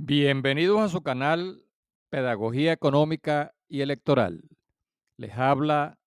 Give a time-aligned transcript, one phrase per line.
[0.00, 1.64] Bienvenidos a su canal
[2.08, 4.48] Pedagogía Económica y Electoral.
[5.16, 5.98] Les habla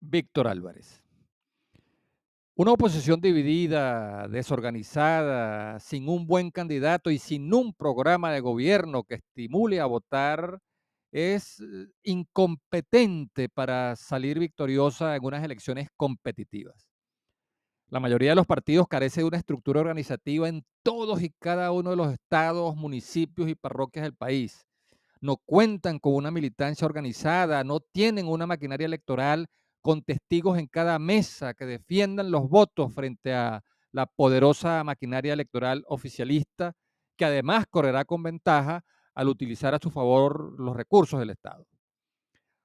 [0.00, 1.04] Víctor Álvarez.
[2.54, 9.16] Una oposición dividida, desorganizada, sin un buen candidato y sin un programa de gobierno que
[9.16, 10.58] estimule a votar
[11.12, 16.89] es eh, incompetente para salir victoriosa en unas elecciones competitivas.
[17.90, 21.90] La mayoría de los partidos carece de una estructura organizativa en todos y cada uno
[21.90, 24.64] de los estados, municipios y parroquias del país.
[25.20, 29.48] No cuentan con una militancia organizada, no tienen una maquinaria electoral
[29.82, 35.82] con testigos en cada mesa que defiendan los votos frente a la poderosa maquinaria electoral
[35.88, 36.74] oficialista,
[37.16, 41.66] que además correrá con ventaja al utilizar a su favor los recursos del Estado.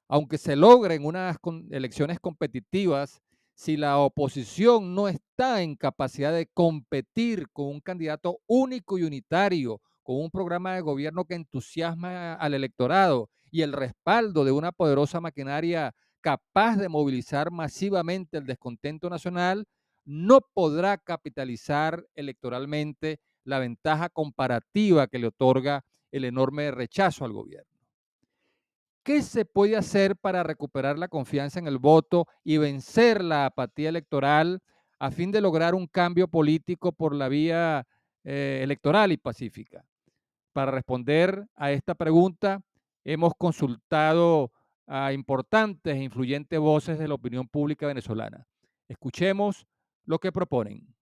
[0.07, 1.37] Aunque se logren unas
[1.71, 3.23] elecciones competitivas,
[3.55, 9.81] si la oposición no está en capacidad de competir con un candidato único y unitario,
[10.03, 15.21] con un programa de gobierno que entusiasma al electorado y el respaldo de una poderosa
[15.21, 19.65] maquinaria capaz de movilizar masivamente el descontento nacional,
[20.03, 27.74] no podrá capitalizar electoralmente la ventaja comparativa que le otorga el enorme rechazo al gobierno.
[29.05, 33.89] ¿Qué se puede hacer para recuperar la confianza en el voto y vencer la apatía
[33.89, 34.63] electoral
[34.97, 37.85] a fin de lograr un cambio político por la vía
[38.23, 39.85] eh, electoral y pacífica?
[40.53, 42.63] Para responder a esta pregunta,
[43.03, 44.51] hemos consultado
[44.87, 48.47] a importantes e influyentes voces de la opinión pública venezolana.
[48.87, 49.67] Escuchemos
[50.05, 50.94] lo que proponen.